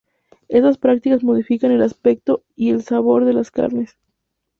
Estas 0.47 0.79
prácticas 0.79 1.23
modifican 1.23 1.69
el 1.71 1.83
aspecto 1.83 2.43
y 2.55 2.71
el 2.71 2.81
sabor 2.83 3.23
de 3.23 3.33
las 3.33 3.51
carnes. 3.51 3.99